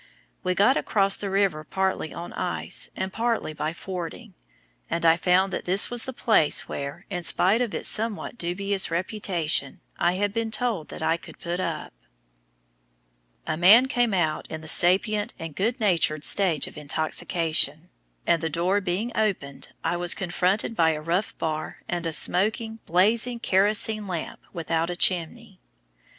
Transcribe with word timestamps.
We 0.43 0.55
got 0.55 0.77
across 0.77 1.15
the 1.15 1.29
river 1.29 1.63
partly 1.63 2.11
on 2.11 2.33
ice 2.33 2.89
and 2.95 3.13
partly 3.13 3.53
by 3.53 3.71
fording, 3.71 4.33
and 4.89 5.05
I 5.05 5.15
found 5.15 5.53
that 5.53 5.65
this 5.65 5.91
was 5.91 6.05
the 6.05 6.11
place 6.11 6.67
where, 6.67 7.05
in 7.11 7.23
spite 7.23 7.61
of 7.61 7.75
its 7.75 7.87
somewhat 7.87 8.35
dubious 8.35 8.89
reputation, 8.89 9.79
I 9.99 10.13
had 10.13 10.33
been 10.33 10.49
told 10.49 10.87
that 10.87 11.03
I 11.03 11.17
could 11.17 11.37
put 11.37 11.59
up. 11.59 11.93
A 13.45 13.55
man 13.55 13.85
came 13.85 14.11
out 14.11 14.47
in 14.49 14.61
the 14.61 14.67
sapient 14.67 15.35
and 15.37 15.55
good 15.55 15.79
natured 15.79 16.25
stage 16.25 16.65
of 16.65 16.77
intoxication, 16.79 17.89
and, 18.25 18.41
the 18.41 18.49
door 18.49 18.81
being 18.81 19.15
opened, 19.15 19.69
I 19.83 19.97
was 19.97 20.15
confronted 20.15 20.75
by 20.75 20.93
a 20.93 20.99
rough 21.01 21.37
bar 21.37 21.83
and 21.87 22.07
a 22.07 22.13
smoking, 22.13 22.79
blazing 22.87 23.39
kerosene 23.39 24.07
lamp 24.07 24.39
without 24.51 24.89
a 24.89 24.95
chimney. 24.95 25.59